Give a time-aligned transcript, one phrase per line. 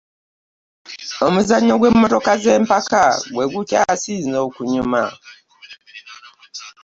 [1.25, 3.03] Omuzannyo gw'emmotoka z'empaka
[3.33, 5.03] gwe gukyasinze okunyuma.